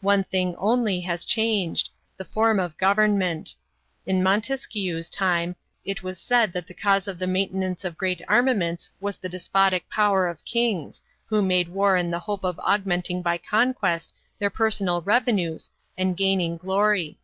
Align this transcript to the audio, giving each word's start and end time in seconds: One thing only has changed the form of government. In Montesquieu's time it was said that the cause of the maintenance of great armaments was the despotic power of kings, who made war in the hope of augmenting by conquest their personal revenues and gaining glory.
One 0.00 0.24
thing 0.24 0.56
only 0.58 0.98
has 1.02 1.24
changed 1.24 1.90
the 2.16 2.24
form 2.24 2.58
of 2.58 2.76
government. 2.76 3.54
In 4.04 4.20
Montesquieu's 4.20 5.08
time 5.08 5.54
it 5.84 6.02
was 6.02 6.18
said 6.18 6.52
that 6.54 6.66
the 6.66 6.74
cause 6.74 7.06
of 7.06 7.20
the 7.20 7.28
maintenance 7.28 7.84
of 7.84 7.96
great 7.96 8.20
armaments 8.26 8.90
was 8.98 9.16
the 9.16 9.28
despotic 9.28 9.88
power 9.88 10.26
of 10.26 10.44
kings, 10.44 11.00
who 11.26 11.40
made 11.40 11.68
war 11.68 11.96
in 11.96 12.10
the 12.10 12.18
hope 12.18 12.42
of 12.42 12.58
augmenting 12.64 13.22
by 13.22 13.38
conquest 13.38 14.12
their 14.40 14.50
personal 14.50 15.02
revenues 15.02 15.70
and 15.96 16.16
gaining 16.16 16.56
glory. 16.56 17.20